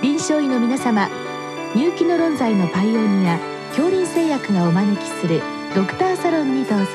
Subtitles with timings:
[0.00, 1.08] 臨床医の皆様
[1.74, 3.36] 入気の論剤のパイオニア
[3.70, 5.42] 恐林製薬がお招きする
[5.74, 6.86] ドクターサロンにどうぞ。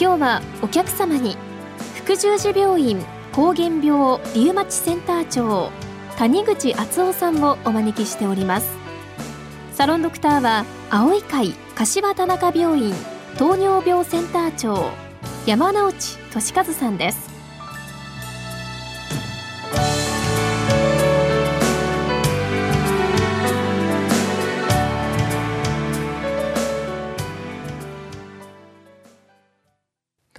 [0.00, 1.36] 今日はお客様に
[1.96, 5.72] 福十字病院膠原病リウマチセンター長
[6.16, 8.68] 谷口敦夫さんをお招きしております。
[9.72, 12.94] サロンドクターは青い会柏田中病院
[13.36, 14.92] 糖尿病センター長
[15.44, 17.27] 山内俊和さんです。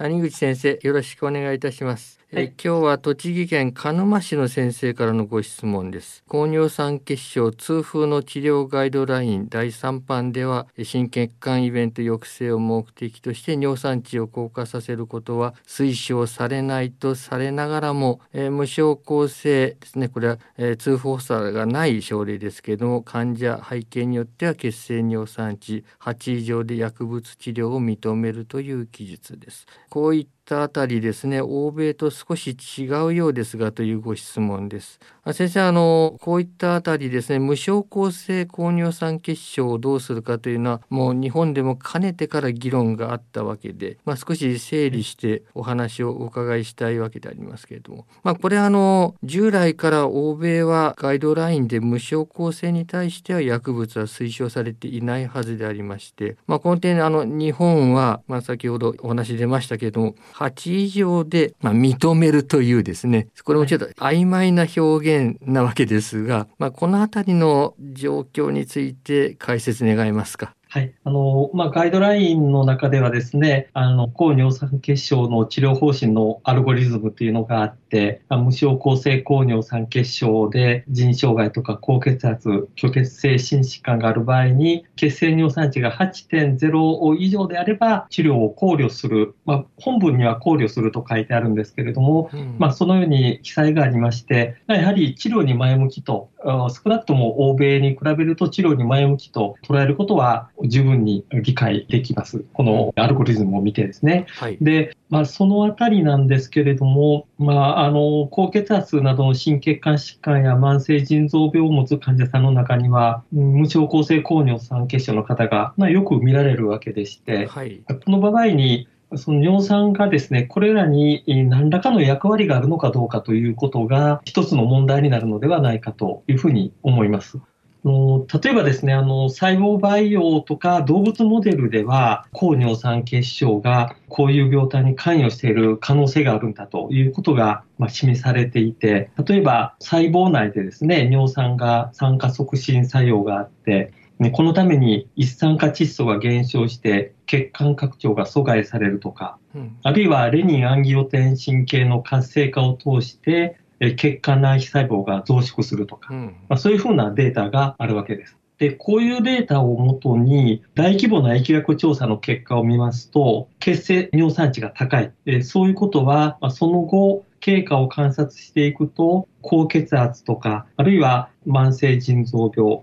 [0.00, 2.19] 谷口先生よろしくお願いいたします。
[2.32, 6.22] はい、え今日は栃木県鹿沼市の先生からのご質問です。
[6.28, 20.08] 高尿酸血症痛風の治療ガイドライン第3版では心血管イベント抑制を目的として尿酸値を降下させることは推奨されないとされながらも、えー、無症候性ですね。
[20.08, 29.66] これは、えー、痛風発作がない症例ですけれども患者背景によっては血清尿酸値8以上で薬物治療を認めるという記述です。
[29.88, 34.98] こういったたあたりですね欧米と少し違うようですがというご質問です。
[35.32, 70.54] 先生あのこういったあたりですね無症候性高尿酸血症をどうするかというのはもう日本でもかねてから議論があったわけで、まあ、少し整理してお話をお伺いしたいわけでありますけれども、まあ、これあの従来から欧米はガイドラインで無症候性に対しては薬物は推奨されていないはずでありまして、まあ、この点あの日本は、まあ、先ほどお話出ましたけれども8以上で、まあ、認めるというですねこれもちょっと曖昧な表現なわけですが、まあ、この辺りの状況について解説願えますか？
[70.72, 70.94] はい。
[71.02, 102.44] あの、まあ、ガイドラインの中ではですね、あの、高尿酸血症の治療方針のアルゴリズムというのがあって、無症候性高尿酸血症で腎障害とか高血圧、虚血性心疾患がある場合に、血清尿酸値が8.0以上であれば治療を考慮する、まあ、本文には考慮すると書いてあるんですけれども、うん、まあ、そのように記載がありまして、やはり治療に前向きと、少なくとも欧米に比べると治療に前向きと捉えることは十分に理解できます。
[102.52, 104.26] このアルゴリズムを見てですね。
[104.28, 127.38] はい、で、まあ、そのあたりなんですけれども、まあ、あの、高血圧などの心血管疾患や慢性腎臓病を持つ患者さんの中には、無症候性高尿酸血症の方が、まあ、よく見られるわけでして、はい、この場合に、その尿酸がですね、これらに何らかの役割があるのかどうかということが一つの問題になるのではないかというふうに思います。
[127.82, 153.58] 例えばですね、あの、細胞培養とか動物モデルでは、高尿酸血症がこういう病態に関与している可能性があるんだということが、まあ、示されていて、例えば細胞内でですね、尿酸が酸化促進作用があって、ね、このために一酸化窒素が減少して血管拡張が阻害されるとか、うん、あるいはレニンアンギオテンシン系の活性化を通して
[153.96, 158.36] 血管内皮細胞が増殖するとか、うん、まあ、そういうふうなデータがあるわけです。
[158.58, 165.12] で、こういうデータをもとに、大規模な疫学調査の結果を見ますと、血清尿酸値が高い。
[165.24, 172.82] えそういうことは、まあ、その後、経過を観察していくと、高血圧とか、あるいは慢性腎臓病、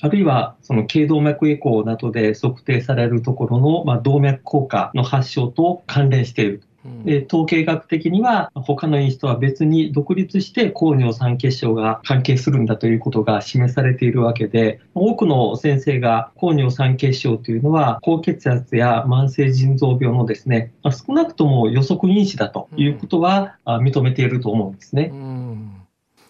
[0.00, 6.62] あるいはその頸動脈エコーなどで測定されるところの、まあ、動脈硬化の発症と関連している。
[7.04, 25.10] で統計学的には他の因子とは別に独立して高尿酸血症が関係するんだということが示されているわけで多くの先生が高尿酸血症というのは高血圧や慢性腎臓病のですね少なくとも予測因子だということは認めていると思うんですね。
[25.12, 25.77] うん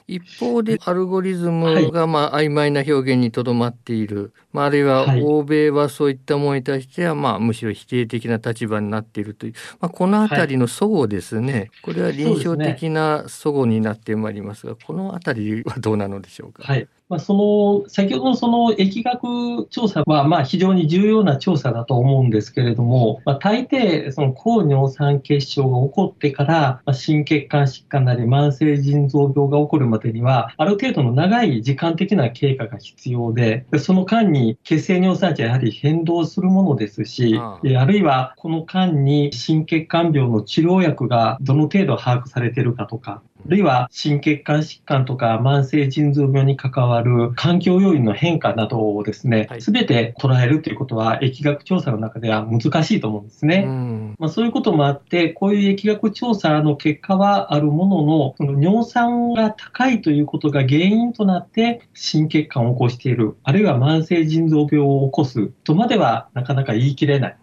[0.08, 16.62] 一方でアルゴリズムがまあ曖昧な表現にとどまっている、まあ、あるいは欧米はそういったものに対してはまあむしろ否定的な立場になっているという、まあ、この辺りの齟齬ですね、これは臨床的な齟齬になってまいりますがこの辺りはどうなのでしょうか？
[16.64, 37.84] はいまあ、その先ほどのその疫学調査はまあ非常に重要な調査だと思うんですけれども、まあ、大抵その高尿酸血症が起こってから、まあ、心血管疾患なり慢性腎臓病が起こるまでにはある程度の長い時間的な経過が必要でその間に血清尿酸値はやはり変動するものですしああ。
[37.88, 53.64] るいはこの間に心血管病の治療薬がどの程度把握されているかとかあるいは心血管疾患とか慢性腎臓病に関わる環境要因の変化などをですね、す、べ、て捉えるということは疫学調査の中では難しいと思うんですね。
[53.66, 67.36] うん、まあ、そういうこともあって、こういう疫学調査の結果はあるものの、その尿酸が高いということが原因となって心血管を起こしている、あるいは慢性腎臓病を起こすとまではなかなか言い切れない。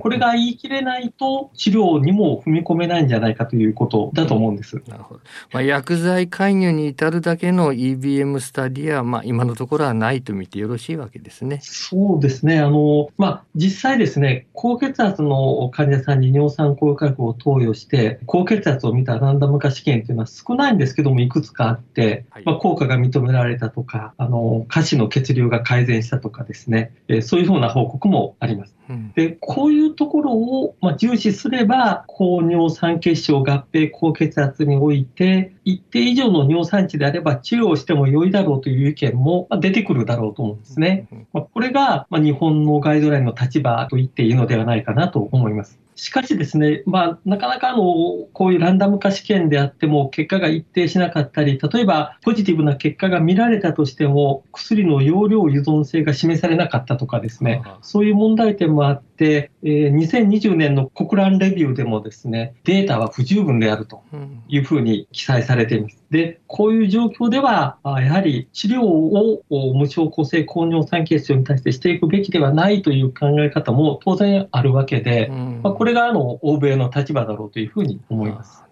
[0.00, 4.82] これが言い切れないと治療にも踏み込めないんじゃないかということだと思うんです。
[4.88, 5.20] なるほど。
[5.52, 11.60] まあ、薬剤介入に至るだけの EBM スタディは、まあ、今のところはないと見てよろしいわけですね。
[11.62, 12.60] そうですね。
[12.60, 28.74] あの、まあ、実際ですね、高血圧の患者さんに尿酸効果薬を投与して、高血圧を見たランダム化試験というのは少ないんですけども、いくつかあって、まあ、効果が認められたとか、あの、下肢の血流が改善したとかですね、えそういうふうな報告もあります。
[29.14, 41.08] で、こういうところを、重視すれば、高尿酸血症合併高血圧において、一定以上の尿酸値であれば治療しても良いだろうという意見も出てくるだろうと思うんですね。
[41.32, 45.78] まこれが日本のガイドラインの立場と言っていいのではないかなと思います。
[45.96, 47.84] しかしですね、まあ、なかなかあの、
[48.32, 64.02] こういうランダム化試験であっても結果が一定しなかったり、例えばポジティブな結果が見られたとしても、薬の容量依存性が示されなかったとかですね、そういう問題点もあって、えー、2020年の国乱レビューでもですね、データは不十分であると
[64.48, 66.04] いうふうに記載されています。
[66.10, 69.42] で、こういう状況では、やはり治療を
[69.74, 75.28] 無症候性高尿酸血症に対してしていくべきではないという考え方も当然あるわけで、
[75.62, 78.62] まあ、これがあの欧米の立場だろうというふうに思います。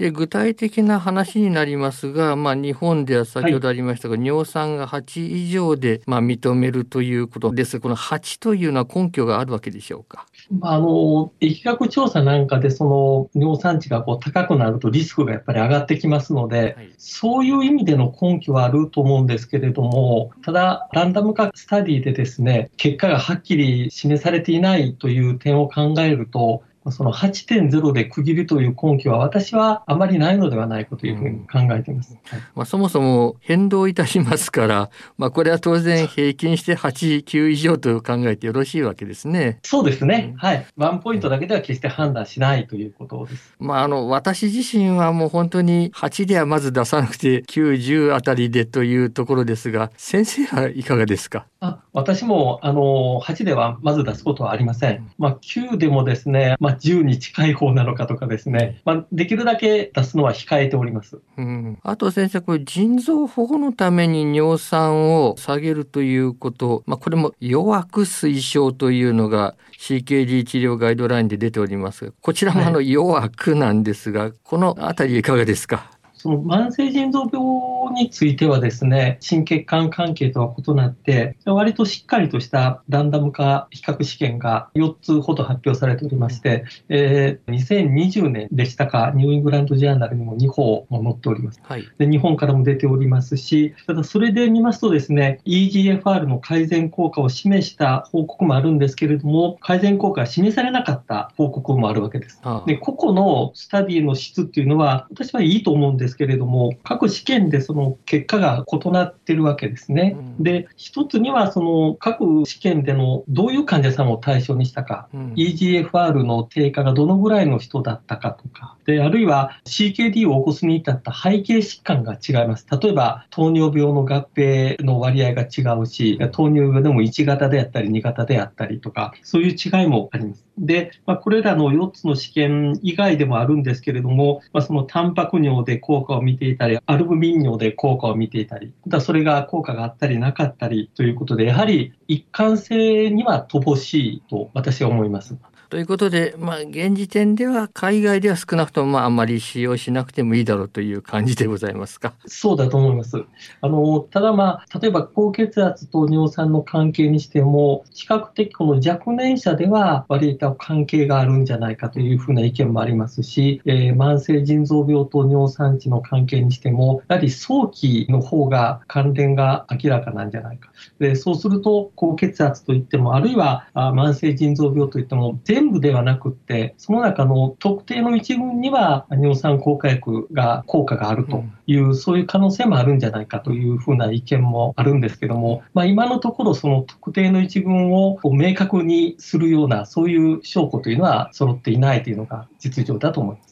[0.00, 7.80] で具体的な話になりますが、まあ、日本では先ほどありましたが、はい、尿酸が8以上で、まあ、認めるということです。
[7.80, 10.24] この8というのは根拠があるわけでしょうか？
[10.62, 32.16] あの疫学調査なんかでその尿酸値がこう高くなるとリスクがやっぱり上がってきますので、はい、そういう意味での根拠はあると思うんですけれどもただランダム化スタディでですね結果がはっきり示されていないという点を考えるとその8.0で区切るという根拠は私はあまりないのではないかというふうに考えています。
[32.24, 39.58] はい、まあ、そもそも変動いたしますから、まあ、これは当然平均して8、9以上と考えてよろしいわけですね。
[39.62, 40.34] そうですね。
[40.36, 40.66] はい。
[40.76, 43.54] ワンポイントだけでは決して判断しないということです。
[43.58, 51.46] まあ、あの、私自身はもう本当に8ではまず出さなくて9、10あたりでというところですが、先生はいかがですか？
[51.60, 55.10] あ私も、あの、8ではまず出すことはありません。
[55.18, 61.18] まあ、9でもですね、まあ、10に近い方なのかとかですね、まあ、できるだけ出すのは控えております。
[61.36, 72.12] うん、あと先生、これ腎臓保護のために尿酸を下げるということ、まあ、これも弱く推奨というのが CKD 治療ガイドラインで出ております。
[72.20, 75.90] こちらもあの弱くなんですが、はい、このあたりいかがですか？
[76.22, 91.60] その慢性腎臓病についてはですね、心血管関係とは異なって、割としっかりとしたランダム化比較試験が4つほど発表されておりまして、えー、2020年でしたか、ニューイングランドジャーナルにも2項も載っております。
[91.62, 102.42] はい、で日本からも出ておりますし、ただそれで見ますとですね、EGFR の改善効果を示した報告もあるんですけれども、改善効果が示されなかった報告もあるわけです。
[102.66, 110.16] で個々のスタディの質っていうのは、私はいいと思うんですですけれども、各試験でその結果が異なってるわけですね。
[110.18, 122.66] うん、で、一つにはその各試験でのどういう患者さんを対象にしたか、うん、EGFR の低下がどのぐらいの人だったかとか、で、あるいは CKD を起こすに至った背景疾患が違います。
[122.70, 130.49] 例えば、糖尿病の合併の割合が違うし、糖尿病でも1型であったり2型であったりとか、そういう違いもあります。
[130.60, 145.36] で、まあ、これらの4つの試験以外でもあるんですけれども、まあ、そのタンパク尿で効果を見ていたり、アルブミン尿で効果を見ていたり、だそれが効果があったりなかったりということで、やはり一貫性には乏しいと私は思います。
[145.70, 152.12] ということで、まあ、現時点では海外では少なくとも、まあ、あんまり使用しなくてもいいだろうという感じでございますか？
[152.26, 153.22] そうだと思います。
[153.60, 170.72] あの、ただまあ、例えば高血圧と尿酸の関係にしても、比較的この若年者では割と関係があるんじゃないかというふうな意見もありますし、えー、慢性腎臓病と尿酸値の関係にしても、やはり早期の方が関連が明らかなんじゃないか。
[170.98, 193.49] でそうすると、高血圧といっても、あるいはあ慢性腎臓病といっても、全部ではなくって、その中の特定の一群には尿酸効果薬が効果があるという、うん、そういう可能性もあるんじゃないかというふうな意見もあるんですけども、まあ、今のところその特定の一群を明確にするような、そういう証拠というのは揃っていないというのが実情だと思います。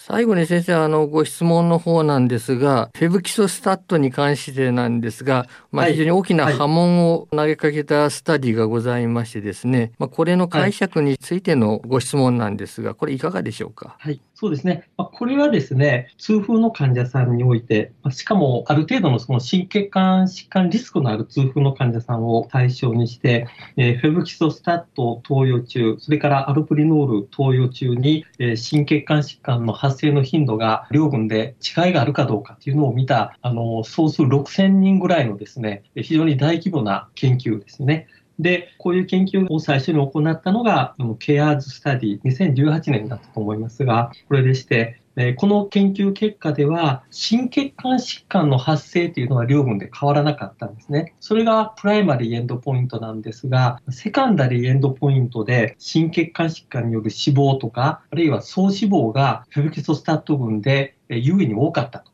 [0.00, 13.96] 最後に先生、あの、ご質問の方なんですが、フェブキソスタットに関してなんですが、まあ、非常に大きな波紋を投げかけたスタディがございましてですね、まあ、これの解釈についてのご質問なんですが、これいかがでしょうか？
[13.98, 14.22] はい。
[14.40, 14.88] そうですね。
[14.96, 38.06] これはですね、痛風の患者さんにおいて、しかもある程度のその心血管疾患リスクのある痛風の患者さんを対象にして、え、フェブキソスタット投与中、それからアルプリノール投与中に、えー、心血管疾患の発生の頻度が両軍で違いがあるかどうかというのを見た、あの、総数6000人ぐらいのですね、非常に大規模な研究ですね。
[38.38, 45.00] で、こういう研究を最初に行ったのが、ケアーズスタディ、2018年だったと思いますが、これでして、
[45.36, 51.16] この研究結果では、心血管疾患の発生というのは両群で変わらなかったんですね。
[51.18, 62.12] それがプライマリーエンドポイントなんですが、セカンダリーエンドポイントで心血管疾患による死亡とか、あるいは総死亡がフェブキソスタット群で有意に多かったと。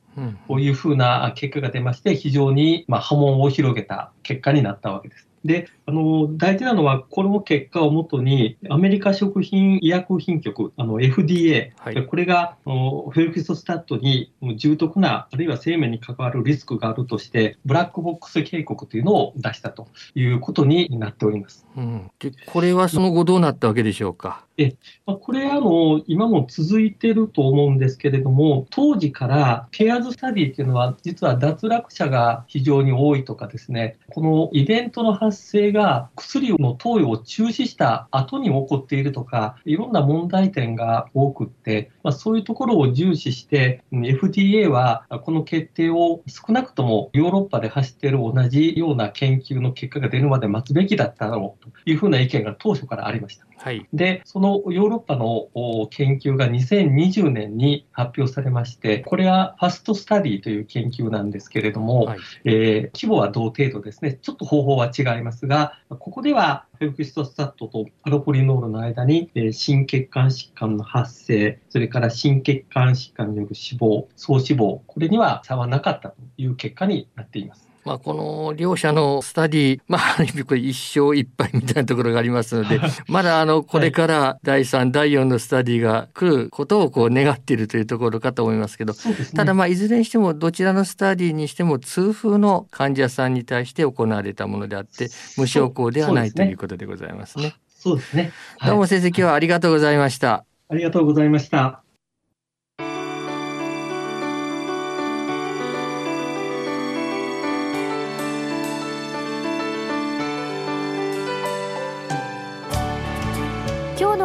[0.48, 5.28] こういうふうな結果が出まして、非常にま波紋を広げた結果になったわけです。
[5.44, 21.66] で、あの、大事なのは、この結果をもとに、アメリカ食品医薬品局、あの、FDA、はい、これが、フェブキソスタットに重篤な、あるいは生命に関わるリスクがあるとして、ブラックボックス警告というのを出したということになっております。
[21.76, 24.43] うん、でこれはその後どうなったわけでしょうか。
[24.56, 53.46] えまあ、これあの、今も続いてると思うんですけれども、当時からケアーズスタディっていうのは、実は脱落者が非常に多いとかですね、このイベントの発生が薬の投与を中止した後に起こっているとか、いろんな問題点が多くって、まあ、そういうところを重視して、FDA はこの決定を少なくともヨーロッパで走っている同じような研究の結果が出るまで待つべきだっただろうというふうな意見が当初からありました。
[53.56, 55.48] はい、で、そのヨーロッパの
[55.90, 77.73] 研究が2020年に発表されまして、これはファストスタディという研究なんですけれども、はい、えー、規模は同程度ですね、ちょっと方法は違いますが、ここではフェブキストスタットとアロポリノールの間に、えー、心血管疾患の発生、それから心血管疾患による死亡、総死亡、これには差はなかったという結果になっています。
[77.84, 88.98] まあ、この両者のスタディ、 まあ、ある意味これ一生一杯みたいなところがありますので、まだあの、これから第3、第4のスタディが来ることをこう願っているというところかと思いますけど、ね、
[89.34, 97.54] ただまあ、いずれにしてもどちらのスタディにしても痛風の患者さんに対して行われたものであって、無症候ではないということでございますね。
[97.68, 98.32] そうですね。
[98.64, 100.44] どうも先生、今日はありがとうございました。
[100.70, 101.83] ありがとうございました。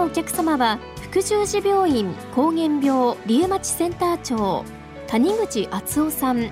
[0.10, 4.66] お客様は福十字病院膠原病リウマチセンター長
[5.06, 6.50] 谷口敦夫さん。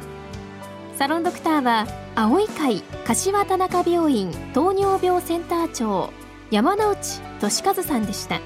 [0.96, 6.14] サロンドクターは青い会柏田中病院糖尿病センター長
[6.52, 8.42] 山内俊和さんでした。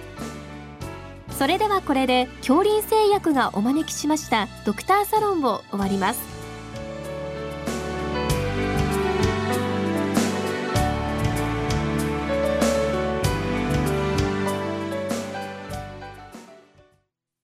[1.38, 6.30] それではこれで恐林製薬がお招きしましたドクターサロンを終わります。